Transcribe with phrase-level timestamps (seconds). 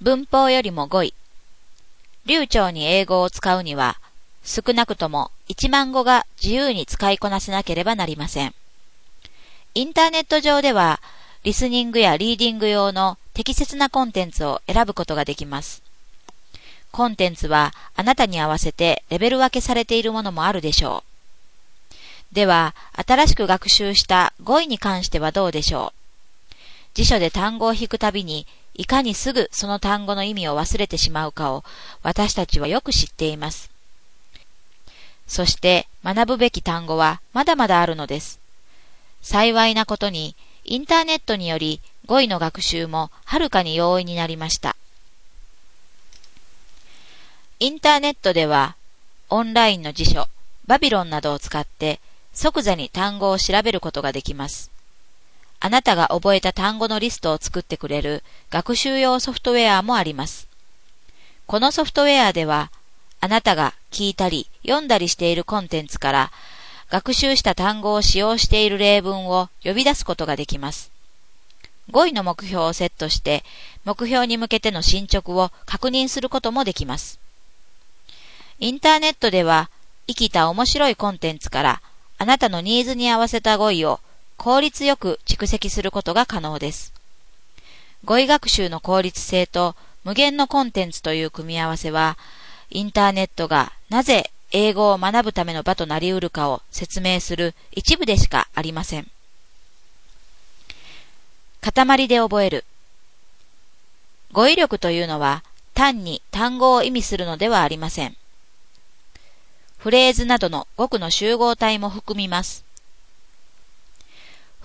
[0.00, 1.12] 文法よりも語彙。
[2.24, 3.98] 流暢に英語を使うには、
[4.44, 8.54] 少なくとも1万語が自由に使いこなせなければなりません。
[9.74, 11.00] インターネット上では、
[11.42, 15.82] リスニングやリーディング用の適切なコンテンツを選ぶことができます。
[16.92, 21.02] コンテンツはあなたに合わせてレベル分けされているものもあるでしょ
[22.32, 22.34] う。
[22.34, 25.97] では、新しく学習した語彙に関してはどうでしょう？
[26.98, 28.44] 辞書で単語を引くたびに、
[28.74, 31.62] いかにすぐその単語の意味を忘れてしまうかを
[32.02, 33.70] 私たちはよく知っています。
[35.28, 38.40] そして学ぶべき単語はまだまだあるのです。
[39.22, 40.34] 幸いなことに、
[40.64, 44.74] インターネットにより語彙の学習もはるかに容易になりました。
[47.60, 48.74] インターネットでは、
[49.30, 50.26] オンラインの辞書、
[50.66, 52.00] バビロンなどを使って
[52.32, 54.72] 即座に単語を調べることができます。
[55.60, 60.48] あなたが覚えた単語のリストを作ってくれる学習用ソフトウェアもあります。
[61.46, 62.70] このソフトウェアでは、
[63.20, 66.32] あなたが聞いたり読んだりしているコンテンツから
[66.90, 70.92] 学習した単語を使用している例文を呼び出すことができます。
[71.90, 73.44] 語彙の目標をセットして
[73.84, 77.18] 目標に向けての進捗を確認することもできます。
[78.60, 79.70] インターネットでは
[80.06, 81.82] 生きた面白いコンテンツから
[82.18, 84.00] あなたのニーズに合わせた語彙を
[84.38, 86.94] 効率よく蓄積することが可能です。
[88.04, 92.16] 語彙学習の効率性と無限のコンテンツという組み合わせは
[92.70, 99.10] インターネットがなぜ英語を学ぶための場となり得るかを説明する一部でしかありません。
[101.60, 102.64] 塊で覚える。
[104.30, 105.42] 語彙力というのは
[105.74, 108.16] 単に単語を意味するのではありません。
[109.78, 112.67] フレーズなどの語句の集合体も含みます。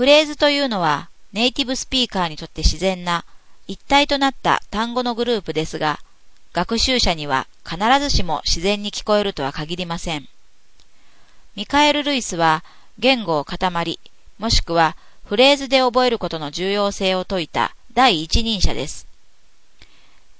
[0.00, 3.26] フレーズというのはネイティブスピーカーにとって自然な
[3.68, 5.98] 一体となった単語のグループですが、
[6.54, 10.26] 学習者には必ずしも自然に聞こえるとは限りません。
[11.54, 12.64] ミカエル・ルイスは
[12.98, 14.00] 言語を塊、
[14.38, 19.06] もしくはフレーズで覚えることの重要性を説いた第一人者です。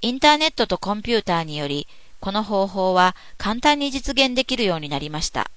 [0.00, 1.86] インターネットとコンピューターにより、
[2.20, 5.50] この方法は簡単に実現できるようになりました。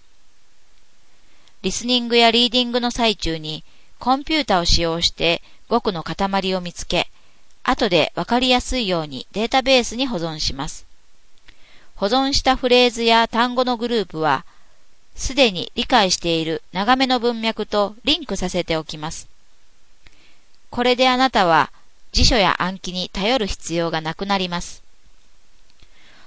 [1.62, 3.64] リスニングやリーディングの最中に
[4.04, 7.08] コンピュータを使用して語句の塊を見つけ、
[7.64, 10.86] 後でわかりやすいようにデータベースに保存します。
[11.96, 14.44] 保存したフレーズや単語のグループは、
[15.16, 19.30] すでに理解している長めの文脈とリンクさせておきます。
[20.70, 21.72] これであなたは
[22.12, 24.84] 辞書や暗記に頼る必要がなくなります。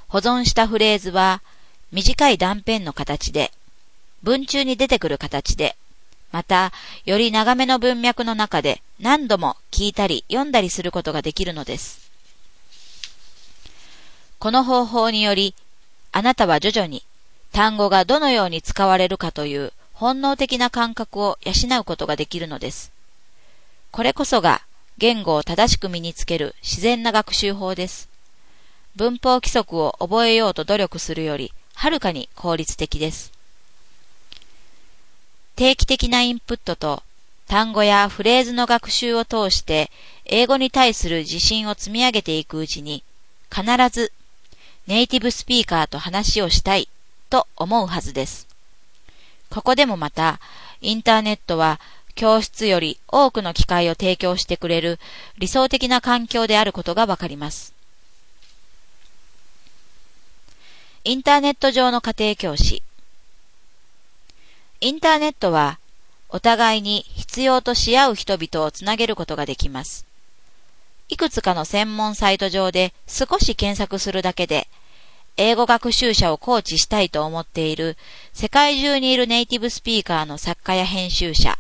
[0.09, 1.43] 保存したフレーズは
[1.93, 3.53] 短い断片の形で、
[4.23, 5.77] 文中に出てくる形で、
[6.37, 6.71] また、
[7.07, 12.11] より長めの文脈の中で何度も聞いたり読んだりすることができるのです。
[14.39, 15.55] この方法により、
[16.13, 17.03] あなたは徐々に
[17.53, 22.93] 単語がどのように使われるかという本能的な感覚を養うことができるのです。
[23.91, 24.61] これこそが
[24.99, 28.11] 言語を正しく身につける自然な学習法です。
[28.95, 33.36] 文法規則を覚えようと努力するよりはるかに効率的です。
[35.57, 37.03] 定期的なインプットと
[37.49, 39.91] 単語やフレーズの学習を通して
[40.27, 43.03] 英語に対する自信を積み上げていくうちに
[43.51, 44.13] 必ず
[44.87, 46.89] ネイティブスピーカーと話をしたい
[47.31, 48.47] と思うはずです。
[49.49, 50.41] ここでもまた
[50.83, 51.81] インターネットは
[52.15, 54.99] 教室より多くの機会を提供してくれる
[55.39, 57.73] 理想的な環境であることがわかります。
[61.05, 62.83] インターネット上の家庭教師
[64.81, 65.79] インターネットは
[66.29, 70.05] お互いに必要とし合う人々をつなげることができます。
[71.09, 74.69] いくつかの専門サイト上で少し検索するだけで、
[75.39, 77.97] 英語学習者をコーチしたいと思っている
[78.35, 81.57] 世界中にいるネイティブスピーカーの作家や編集者、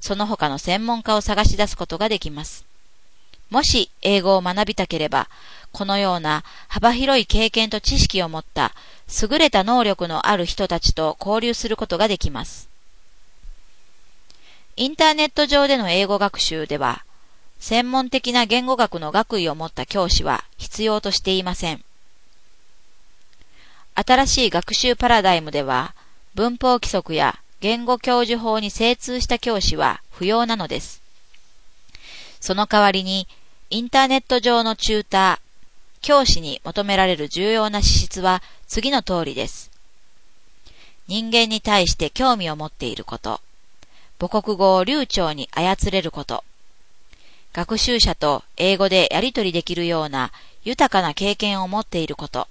[0.00, 2.64] その他の専門家を探し出すことができます。
[3.52, 5.28] もし英語を学びたければ、
[5.72, 8.72] このような幅広い経験と知識を持った
[9.20, 12.70] 優れた能力のある人たちと交流することができます。
[14.76, 17.04] インターネット上での英語学習では、
[17.58, 21.84] 専門的な言語学の学位を持った教師は必要としていません。
[23.94, 25.94] 新しい学習パラダイムでは、
[26.34, 31.02] 文法規則や言語教授法に精通した教師は不要なのです。
[32.40, 33.28] その代わりに、
[33.72, 39.70] インターネット上のチューター、教師に求められる重要な資質は次の通りです。
[41.08, 43.40] 人間に対して興味を持っていること。
[44.20, 46.44] 母国語を流暢に操れること。
[47.54, 50.32] 学習者と英語でやり取りできるような
[50.64, 52.48] 豊かな経験を持っていること。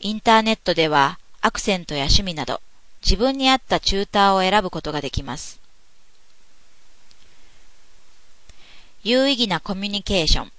[0.00, 2.60] インターネットではアクセントや趣味など
[3.04, 5.61] 自分に合ったチューターを選ぶことができます。
[9.04, 10.52] 有意義なコミュニケーション。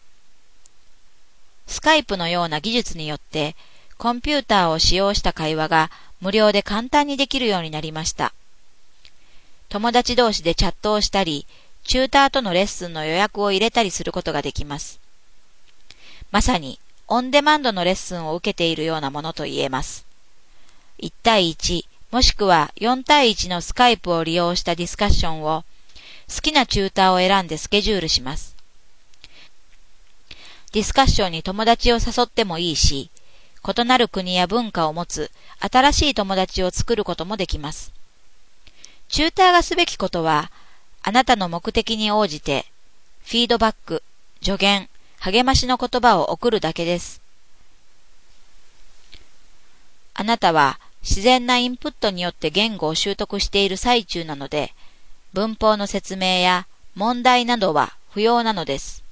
[1.65, 3.55] スカイプのような技術によって
[3.97, 8.33] コンピューターを使用した会話が無料で簡単にできるようになりました。
[9.69, 11.45] 友達同士でチャットをしたり、
[11.85, 14.99] チューターとのレッスンの予約を入れたりすることができます。
[16.31, 20.05] まさにオンデマンドのレッスンを受けているようなものと言えます。
[20.99, 25.63] 1対1、もしくは4対1のスカイプを利用したディスカッションを
[26.29, 28.55] 好きなチューターを選んでスケジュールします。
[30.71, 33.11] ディスカッションに友達を誘ってもいいし、
[33.65, 37.93] 異なる国や文化を持つ新しい友達を作ることもできます。
[39.07, 40.51] チューターがすべきことは、
[41.03, 42.65] あなたの目的に応じて、
[43.23, 44.03] フィードバック、
[44.41, 44.89] 助言、
[45.19, 47.21] 励ましの言葉を送るだけです。
[50.15, 54.73] あなたは自然なインプットによって言語を習得している最中なので、
[55.33, 59.03] 文法の説明や問題などは不要なのです。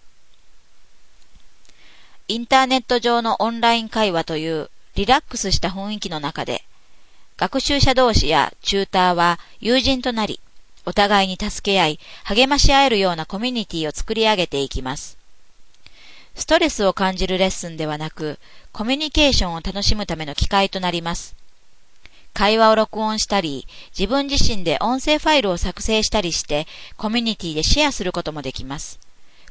[2.27, 6.63] インターネット上のオンライン会話というリラックスした雰囲気の中で、
[7.37, 10.39] 学習者同士やチューターは友人となり、
[10.85, 15.17] お互いに助け合い、励まし合えるようなコミュニティを作り上げていきます。
[16.35, 18.37] ストレスを感じるレッスンではなく、
[18.71, 21.35] コミュニケーションを楽しむための機会となります。
[22.33, 23.67] 会話を録音したり、
[23.97, 26.67] 自分自身で音声ファイルを作成したりして、
[26.97, 28.99] コミュニティでシェアすることもできます。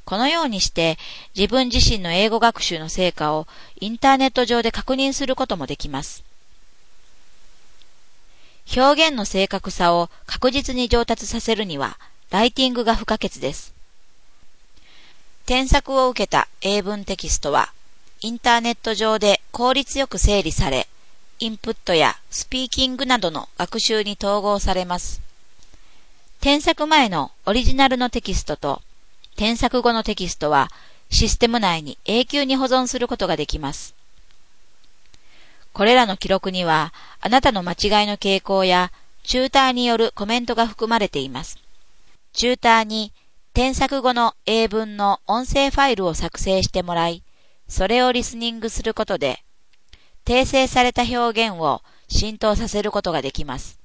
[0.04, 0.98] このようにして
[1.36, 3.46] 自分自身の英語学習の成果を
[3.80, 6.24] インターネット上で確認することもできます。
[8.76, 11.98] 表現の正確さを確実に上達させるには、
[12.30, 13.74] ライティングが不可欠です。
[15.46, 17.72] 添削を受けた英文テキストは、
[18.20, 20.86] インターネット上で効率よく整理され、
[21.40, 25.20] インプットやスピーキングなどの学習に統合されます。
[26.40, 28.82] 添削前のオリジナルのテキストと
[29.36, 30.70] 添削後のテキストは
[31.08, 33.94] システム内に永久に保存することができます。
[35.72, 41.58] これらの記録には、あなたの間違いの傾向や、チューターによるコメントが含まれています。
[42.32, 43.12] チューターに
[43.54, 47.22] 添削後の英文の音声ファイルを作成してもらい、
[47.68, 49.42] それをリスニングすることで、
[50.30, 53.80] 訂正された表現を浸透させることができます。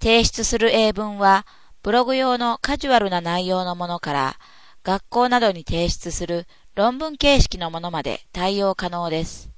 [0.00, 1.46] 提出する英文は、
[1.82, 4.38] ブログ用のカジュアルな内容のものから、
[4.82, 9.55] 学校などに提出する論文形式のものまで対応可能です。